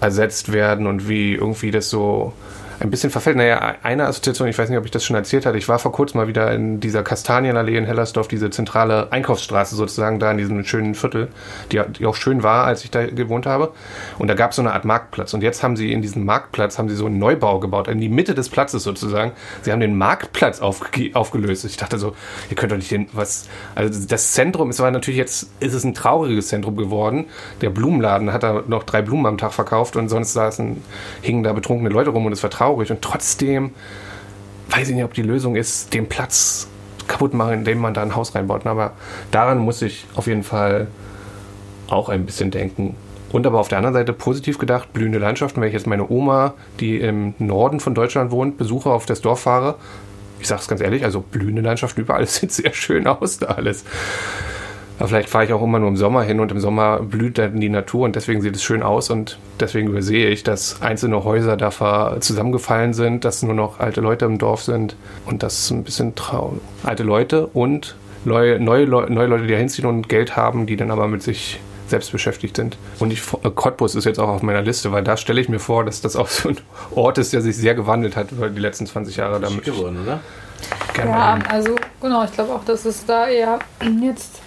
[0.00, 2.34] ersetzt werden und wie irgendwie das so
[2.80, 3.36] ein bisschen verfällt.
[3.36, 5.92] Naja, eine Assoziation, ich weiß nicht, ob ich das schon erzählt hatte, ich war vor
[5.92, 10.64] kurzem mal wieder in dieser Kastanienallee in Hellersdorf, diese zentrale Einkaufsstraße sozusagen, da in diesem
[10.64, 11.28] schönen Viertel,
[11.72, 13.72] die, die auch schön war, als ich da gewohnt habe.
[14.18, 15.34] Und da gab es so eine Art Marktplatz.
[15.34, 18.08] Und jetzt haben sie in diesem Marktplatz, haben sie so einen Neubau gebaut, in die
[18.08, 19.32] Mitte des Platzes sozusagen.
[19.62, 21.64] Sie haben den Marktplatz aufge aufgelöst.
[21.64, 22.14] Ich dachte so,
[22.50, 25.84] ihr könnt doch nicht den, was, also das Zentrum, es war natürlich jetzt, ist es
[25.84, 27.26] ein trauriges Zentrum geworden.
[27.60, 30.82] Der Blumenladen hat da noch drei Blumen am Tag verkauft und sonst saßen,
[31.22, 33.70] hingen da betrunkene Leute rum und es war traurig traurig und trotzdem
[34.70, 36.68] weiß ich nicht, ob die Lösung ist, den Platz
[37.06, 38.66] kaputt machen, indem man da ein Haus reinbaut.
[38.66, 38.92] Aber
[39.30, 40.88] daran muss ich auf jeden Fall
[41.88, 42.94] auch ein bisschen denken.
[43.32, 46.54] Und aber auf der anderen Seite positiv gedacht, blühende Landschaften, wenn ich jetzt meine Oma,
[46.80, 49.76] die im Norden von Deutschland wohnt, besuche, auf das Dorf fahre,
[50.38, 53.84] ich sage es ganz ehrlich, also blühende Landschaften überall, sieht sehr schön aus da alles.
[54.98, 57.60] Aber vielleicht fahre ich auch immer nur im Sommer hin und im Sommer blüht dann
[57.60, 61.56] die Natur und deswegen sieht es schön aus und deswegen übersehe ich, dass einzelne Häuser
[61.56, 65.84] da zusammengefallen sind, dass nur noch alte Leute im Dorf sind und das ist ein
[65.84, 66.60] bisschen traurig.
[66.82, 70.90] Alte Leute und neue, neue, neue Leute, die da hinziehen und Geld haben, die dann
[70.90, 72.76] aber mit sich selbst beschäftigt sind.
[72.98, 75.58] Und ich, äh, Cottbus ist jetzt auch auf meiner Liste, weil da stelle ich mir
[75.58, 76.58] vor, dass das auch so ein
[76.94, 79.40] Ort ist, der sich sehr gewandelt hat über die letzten 20 Jahre.
[79.40, 80.20] Damit geworden, oder?
[80.98, 83.58] Ja, also genau, ich glaube auch, dass es da eher
[84.02, 84.40] jetzt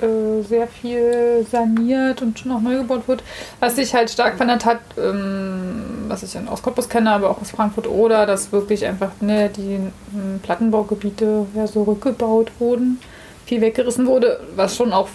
[0.00, 3.22] äh, sehr viel saniert und schon auch neu gebaut wird.
[3.60, 7.50] Was sich halt stark verändert hat, ähm, was ich aus Cottbus kenne, aber auch aus
[7.50, 13.00] Frankfurt oder, dass wirklich einfach ne, die ähm, Plattenbaugebiete ja so rückgebaut wurden,
[13.46, 15.08] viel weggerissen wurde, was schon auch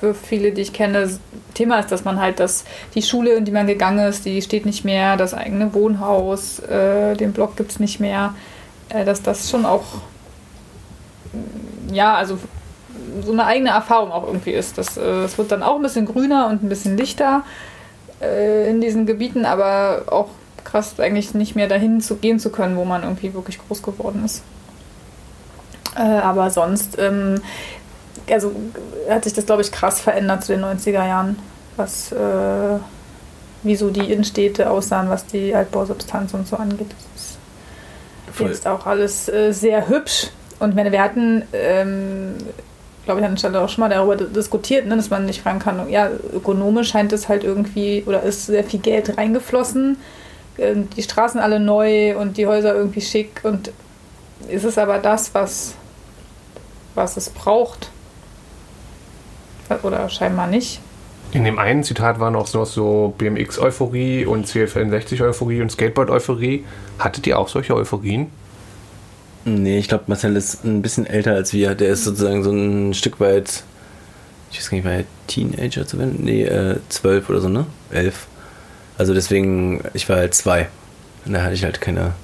[0.00, 1.08] für viele, die ich kenne,
[1.54, 4.66] Thema ist, dass man halt das, die Schule, in die man gegangen ist, die steht
[4.66, 8.34] nicht mehr, das eigene Wohnhaus, äh, den Block gibt es nicht mehr,
[8.90, 9.84] äh, dass das schon auch
[11.92, 12.38] ja, also
[13.24, 14.78] so eine eigene Erfahrung auch irgendwie ist.
[14.78, 17.42] Das, äh, es wird dann auch ein bisschen grüner und ein bisschen lichter
[18.20, 20.28] äh, in diesen Gebieten, aber auch
[20.64, 24.24] krass eigentlich nicht mehr dahin zu gehen zu können, wo man irgendwie wirklich groß geworden
[24.24, 24.42] ist.
[25.96, 27.40] Äh, aber sonst, ähm,
[28.30, 28.52] also
[29.08, 31.38] hat sich das, glaube ich, krass verändert zu den 90er Jahren,
[31.76, 32.78] was, äh,
[33.62, 36.90] wie so die Innenstädte aussahen, was die Altbausubstanz und so angeht.
[36.90, 37.38] Das ist
[38.32, 38.48] Voll.
[38.48, 40.28] jetzt auch alles äh, sehr hübsch.
[40.58, 42.36] Und meine, wir hatten ähm,
[43.06, 45.60] glaube ich, an der Stelle auch schon mal darüber diskutiert, ne, dass man nicht fragen
[45.60, 49.96] kann, ja, ökonomisch scheint es halt irgendwie, oder ist sehr viel Geld reingeflossen,
[50.58, 53.72] ähm, die Straßen alle neu und die Häuser irgendwie schick und
[54.48, 55.74] ist es aber das, was,
[56.94, 57.90] was es braucht?
[59.82, 60.80] Oder scheinbar nicht.
[61.32, 66.64] In dem einen Zitat war noch so BMX-Euphorie und CFN60-Euphorie und Skateboard-Euphorie.
[66.98, 68.30] Hattet ihr auch solche Euphorien?
[69.48, 71.76] Nee, ich glaube, Marcel ist ein bisschen älter als wir.
[71.76, 73.62] Der ist sozusagen so ein Stück weit,
[74.50, 76.16] ich weiß gar nicht, war er Teenager zu werden?
[76.18, 77.64] Nee, äh, zwölf oder so, ne?
[77.92, 78.26] Elf.
[78.98, 80.68] Also deswegen, ich war halt zwei.
[81.24, 82.14] Und da hatte ich halt keine,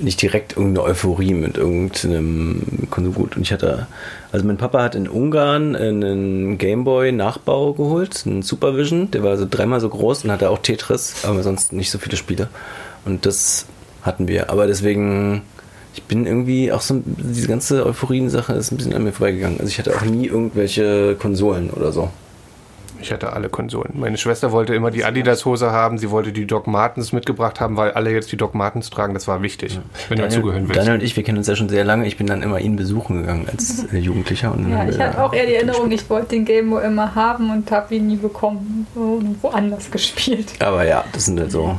[0.00, 3.36] nicht direkt irgendeine Euphorie mit irgendeinem Konsumgut.
[3.36, 3.86] Und ich hatte,
[4.32, 9.46] also mein Papa hat in Ungarn einen Gameboy Nachbau geholt, einen Supervision, der war so
[9.48, 12.48] dreimal so groß und hatte auch Tetris, aber sonst nicht so viele Spiele.
[13.04, 13.66] Und das
[14.02, 14.50] hatten wir.
[14.50, 15.42] Aber deswegen,
[15.94, 19.58] ich bin irgendwie auch so, diese ganze Euphorien-Sache ist ein bisschen an mir vorbeigegangen.
[19.58, 22.10] Also ich hatte auch nie irgendwelche Konsolen oder so.
[23.02, 23.94] Ich hatte alle Konsolen.
[23.94, 27.92] Meine Schwester wollte immer die Adidas-Hose haben, sie wollte die Doc Martens mitgebracht haben, weil
[27.92, 29.14] alle jetzt die Doc Martens tragen.
[29.14, 30.78] Das war wichtig, wenn du dazugehören willst.
[30.78, 32.06] Daniel und ich, wir kennen uns ja schon sehr lange.
[32.06, 34.52] Ich bin dann immer ihn besuchen gegangen als äh, Jugendlicher.
[34.52, 37.70] Und Ja, ich hatte auch eher die Erinnerung, ich wollte den Gameboy immer haben und
[37.70, 38.86] habe ihn nie bekommen.
[39.40, 40.52] Woanders gespielt.
[40.58, 41.78] Aber ja, das sind halt so.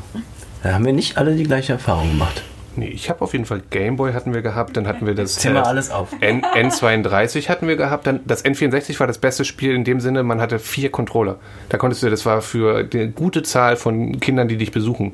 [0.63, 2.41] Da haben wir nicht alle die gleiche Erfahrung gemacht.
[2.75, 5.55] Nee, ich habe auf jeden Fall Gameboy hatten wir gehabt, dann hatten wir das mal
[5.55, 6.09] äh, alles auf.
[6.21, 10.23] N N32 hatten wir gehabt, dann das N64 war das beste Spiel in dem Sinne,
[10.23, 11.37] man hatte vier Controller.
[11.69, 15.13] Da konntest du, das war für eine gute Zahl von Kindern, die dich besuchen.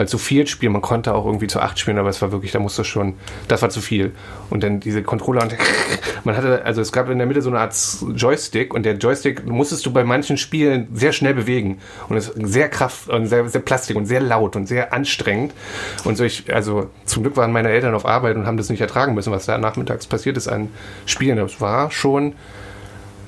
[0.00, 2.52] Weil zu viert spielen, man konnte auch irgendwie zu acht spielen, aber es war wirklich,
[2.52, 3.16] da musste schon,
[3.48, 4.12] das war zu viel.
[4.48, 5.54] Und dann diese Controller und
[6.24, 7.76] man hatte, also es gab in der Mitte so eine Art
[8.14, 11.80] Joystick und der Joystick musstest du bei manchen Spielen sehr schnell bewegen.
[12.08, 15.52] Und es ist sehr kraft und sehr, sehr plastik und sehr laut und sehr anstrengend.
[16.04, 18.80] Und so ich, also zum Glück waren meine Eltern auf Arbeit und haben das nicht
[18.80, 20.70] ertragen müssen, was da nachmittags passiert ist an
[21.04, 21.36] Spielen.
[21.36, 22.36] Das war schon,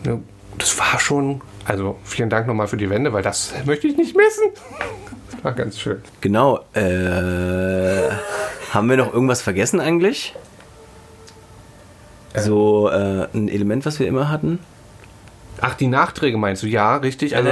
[0.07, 0.23] ne,
[0.57, 4.17] das war schon, also vielen Dank nochmal für die Wende, weil das möchte ich nicht
[4.17, 4.45] missen.
[5.43, 6.01] War ganz schön.
[6.21, 6.61] Genau.
[6.75, 8.11] Äh,
[8.73, 10.35] haben wir noch irgendwas vergessen eigentlich?
[12.35, 14.59] So äh, ein Element, was wir immer hatten?
[15.61, 16.67] Ach, die Nachträge meinst du?
[16.67, 17.37] Ja, richtig.
[17.37, 17.51] Also,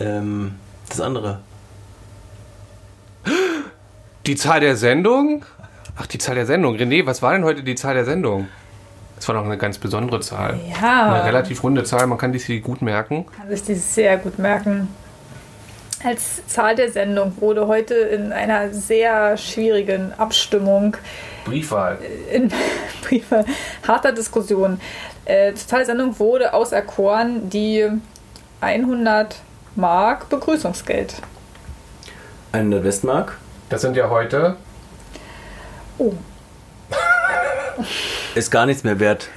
[0.00, 0.54] ähm,
[0.88, 1.40] das andere.
[4.26, 5.44] Die Zahl der Sendung?
[5.96, 6.76] Ach, die Zahl der Sendung.
[6.76, 8.48] René, was war denn heute die Zahl der Sendung?
[9.16, 10.58] Das war doch eine ganz besondere Zahl.
[10.80, 11.12] Ja.
[11.12, 13.26] Eine relativ runde Zahl, man kann die sich gut merken.
[13.36, 14.88] kann sich dieses sehr gut merken.
[16.04, 20.96] Als Zahl der Sendung wurde heute in einer sehr schwierigen Abstimmung
[21.44, 21.98] Briefwahl.
[22.30, 22.52] in
[23.02, 23.44] Briefe
[23.86, 24.80] harter Diskussion.
[25.24, 27.88] Äh, zur Zahl der Sendung wurde auserkoren die
[28.60, 29.36] 100
[29.76, 31.14] Mark Begrüßungsgeld.
[32.52, 33.38] 100 Westmark.
[33.68, 34.56] Das sind ja heute.
[35.98, 36.12] Oh,
[38.34, 39.28] Ist gar nichts mehr wert.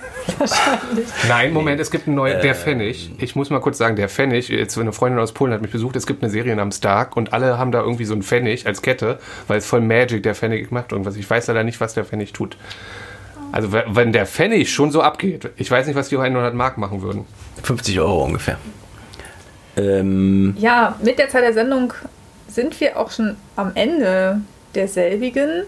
[1.27, 2.41] Nein, Moment, es gibt einen neuen.
[2.41, 3.11] Der Pfennig.
[3.19, 4.49] Ich muss mal kurz sagen, der Pfennig.
[4.49, 5.95] Jetzt eine Freundin aus Polen hat mich besucht.
[5.95, 8.81] Es gibt eine Serie namens Dark und alle haben da irgendwie so einen Pfennig als
[8.81, 11.15] Kette, weil es voll Magic der Pfennig macht irgendwas.
[11.15, 12.57] Ich weiß leider nicht, was der Pfennig tut.
[13.51, 17.01] Also wenn der Pfennig schon so abgeht, ich weiß nicht, was die 100 Mark machen
[17.01, 17.25] würden.
[17.63, 18.57] 50 Euro ungefähr.
[19.77, 21.93] Ähm, Ja, mit der Zahl der Sendung
[22.47, 24.41] sind wir auch schon am Ende
[24.73, 25.63] derselbigen.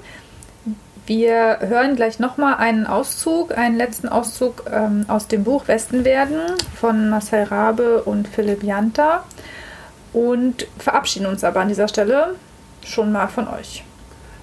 [1.07, 6.37] Wir hören gleich nochmal einen Auszug, einen letzten Auszug ähm, aus dem Buch Westen werden
[6.75, 9.23] von Marcel Rabe und Philipp Janta
[10.11, 12.35] und verabschieden uns aber an dieser Stelle
[12.85, 13.85] schon mal von euch.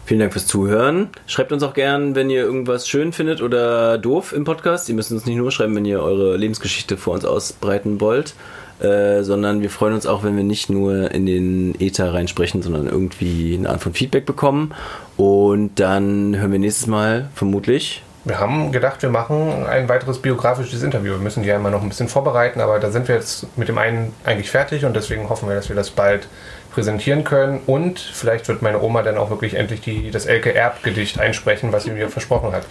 [0.07, 1.11] vielen Dank fürs Zuhören.
[1.27, 4.88] Schreibt uns auch gern, wenn ihr irgendwas schön findet oder doof im Podcast.
[4.88, 8.35] Ihr müsst uns nicht nur schreiben, wenn ihr eure Lebensgeschichte vor uns ausbreiten wollt,
[8.81, 12.87] äh, sondern wir freuen uns auch, wenn wir nicht nur in den Äther reinsprechen, sondern
[12.87, 14.75] irgendwie eine Art von Feedback bekommen.
[15.17, 20.83] Und dann hören wir nächstes Mal vermutlich Wir haben gedacht, wir machen ein weiteres biografisches
[20.83, 21.13] Interview.
[21.13, 23.69] Wir müssen die ja immer noch ein bisschen vorbereiten, aber da sind wir jetzt mit
[23.69, 26.27] dem einen eigentlich fertig und deswegen hoffen wir, dass wir das bald
[26.75, 27.61] präsentieren können.
[27.67, 31.85] Und vielleicht wird meine Oma dann auch wirklich endlich die, das Elke Erb-Gedicht einsprechen, was
[31.85, 32.65] sie mir versprochen hat.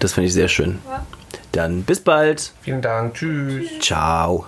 [0.00, 0.80] Das finde ich sehr schön.
[1.52, 2.52] Dann bis bald.
[2.62, 3.14] Vielen Dank.
[3.14, 3.68] Tschüss.
[3.80, 4.46] Ciao.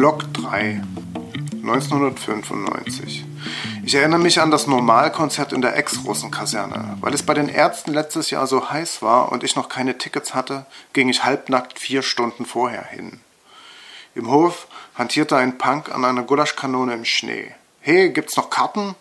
[0.00, 0.80] Block 3,
[1.62, 3.26] 1995.
[3.84, 6.96] Ich erinnere mich an das Normalkonzert in der Ex-Russenkaserne.
[7.02, 10.32] Weil es bei den Ärzten letztes Jahr so heiß war und ich noch keine Tickets
[10.32, 13.20] hatte, ging ich halbnackt vier Stunden vorher hin.
[14.14, 17.54] Im Hof hantierte ein Punk an einer Gulaschkanone im Schnee.
[17.80, 18.94] Hey, gibt's noch Karten?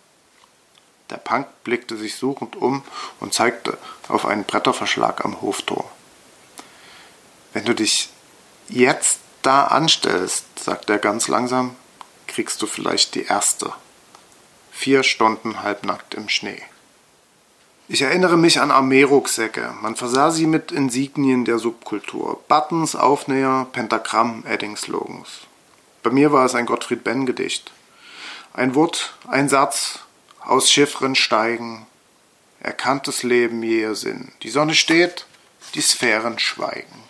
[1.12, 2.84] Der Punk blickte sich suchend um
[3.22, 3.78] und zeigte
[4.10, 5.90] auf einen Bretterverschlag am Hoftor.
[7.54, 8.10] Wenn du dich
[8.68, 11.76] jetzt da anstellst, sagt er ganz langsam,
[12.28, 13.74] kriegst du vielleicht die erste.
[14.72, 16.62] Vier Stunden halbnackt im Schnee.
[17.92, 19.74] Ich erinnere mich an Armeerucksäcke.
[19.82, 22.40] Man versah sie mit Insignien der Subkultur.
[22.48, 25.48] Buttons, Aufnäher, Pentagramm, Edding-Slogans.
[26.04, 27.72] Bei mir war es ein Gottfried Benn-Gedicht.
[28.54, 30.00] Ein Wort, ein Satz,
[30.40, 31.88] aus Chiffren steigen,
[32.60, 34.32] erkanntes Leben jäher Sinn.
[34.44, 35.26] Die Sonne steht,
[35.74, 37.04] die Sphären schweigen.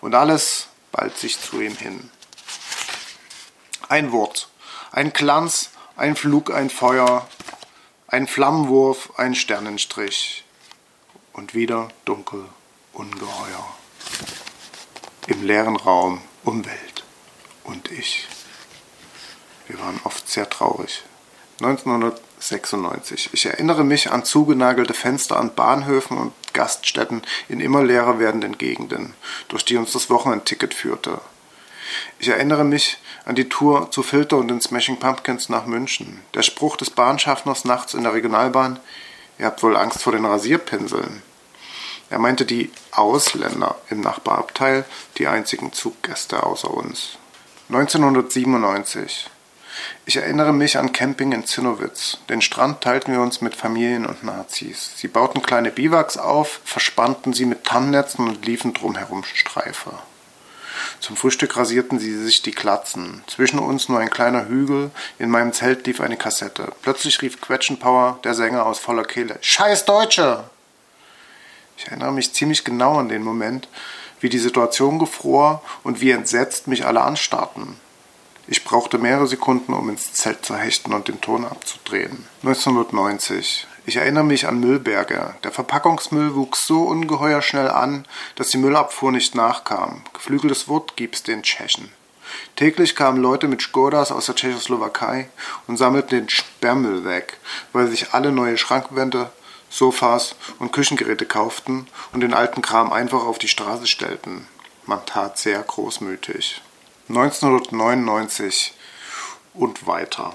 [0.00, 2.10] Und alles ballt sich zu ihm hin.
[3.88, 4.48] Ein Wort,
[4.92, 7.28] ein Glanz, ein Flug, ein Feuer,
[8.06, 10.44] ein Flammenwurf, ein Sternenstrich
[11.32, 12.44] und wieder dunkel,
[12.92, 13.74] ungeheuer.
[15.26, 17.04] Im leeren Raum Umwelt
[17.64, 18.26] und ich.
[19.68, 21.04] Wir waren oft sehr traurig.
[22.42, 23.30] 1996.
[23.32, 29.14] Ich erinnere mich an zugenagelte Fenster an Bahnhöfen und Gaststätten in immer leerer werdenden Gegenden,
[29.46, 31.20] durch die uns das Wochenendticket führte.
[32.18, 36.22] Ich erinnere mich an die Tour zu Filter und den Smashing Pumpkins nach München.
[36.34, 38.80] Der Spruch des Bahnschaffners nachts in der Regionalbahn,
[39.38, 41.22] ihr habt wohl Angst vor den Rasierpinseln.
[42.10, 44.84] Er meinte die Ausländer im Nachbarabteil,
[45.18, 47.18] die einzigen Zuggäste außer uns.
[47.68, 49.30] 1997.
[50.04, 52.18] Ich erinnere mich an Camping in Zinnowitz.
[52.28, 54.92] Den Strand teilten wir uns mit Familien und Nazis.
[54.96, 59.92] Sie bauten kleine Biwaks auf, verspannten sie mit Tannennetzen und liefen drumherum Streife.
[61.00, 63.22] Zum Frühstück rasierten sie sich die Glatzen.
[63.26, 64.90] Zwischen uns nur ein kleiner Hügel.
[65.18, 66.72] In meinem Zelt lief eine Kassette.
[66.82, 70.44] Plötzlich rief Quetschenpower, der Sänger aus voller Kehle: Scheiß Deutsche!
[71.76, 73.68] Ich erinnere mich ziemlich genau an den Moment,
[74.20, 77.76] wie die Situation gefror und wie entsetzt mich alle anstarrten.
[78.48, 82.26] Ich brauchte mehrere Sekunden, um ins Zelt zu hechten und den Ton abzudrehen.
[82.42, 83.66] 1990.
[83.86, 85.34] Ich erinnere mich an Müllberge.
[85.44, 88.04] Der Verpackungsmüll wuchs so ungeheuer schnell an,
[88.36, 90.02] dass die Müllabfuhr nicht nachkam.
[90.12, 91.92] Geflügeltes Wort gibt's den Tschechen.
[92.56, 95.28] Täglich kamen Leute mit Skodas aus der Tschechoslowakei
[95.66, 97.38] und sammelten den Sperrmüll weg,
[97.72, 99.30] weil sich alle neue Schrankwände,
[99.70, 104.46] Sofas und Küchengeräte kauften und den alten Kram einfach auf die Straße stellten.
[104.84, 106.60] Man tat sehr großmütig.
[107.14, 108.72] 1999
[109.52, 110.32] und weiter.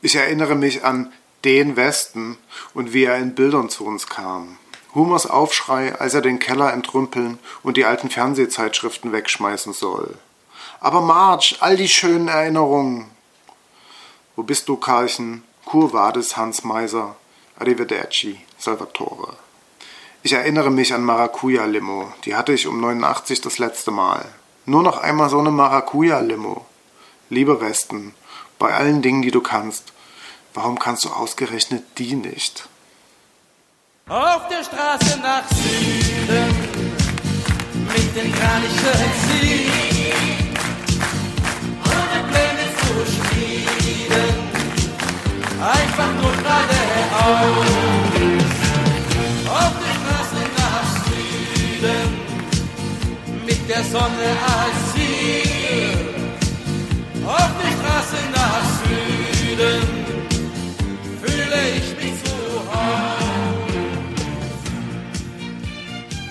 [0.00, 1.12] Ich erinnere mich an
[1.44, 2.38] den Westen
[2.72, 4.56] und wie er in Bildern zu uns kam.
[4.94, 10.16] Humors Aufschrei, als er den Keller entrümpeln und die alten Fernsehzeitschriften wegschmeißen soll.
[10.80, 13.10] Aber Marge, all die schönen Erinnerungen.
[14.34, 15.42] Wo bist du, Karlchen?
[15.66, 17.16] Kurvades, Hans Meiser.
[17.58, 19.36] Arrivederci, Salvatore.
[20.22, 22.14] Ich erinnere mich an Maracuja-Limo.
[22.24, 24.24] Die hatte ich um 89 das letzte Mal.
[24.66, 26.64] Nur noch einmal so eine Maracuja-Limo.
[27.28, 28.14] Liebe Westen,
[28.58, 29.92] bei allen Dingen, die du kannst,
[30.54, 32.66] warum kannst du ausgerechnet die nicht?
[34.08, 36.54] Auf der Straße nach Süden
[37.92, 40.56] mit den Kranichen ziehen,
[41.84, 44.34] ohne Pläne zu schmieden,
[45.60, 48.13] einfach nur geradeaus.
[53.74, 55.98] Der Sonne als Ziel,
[57.26, 59.82] auf der Straße nach Süden
[61.20, 62.36] fühle ich mich zu
[62.70, 63.80] Hause.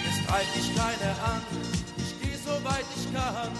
[0.07, 1.41] Es treibt mich keiner an,
[1.97, 3.51] ich geh so weit ich kann,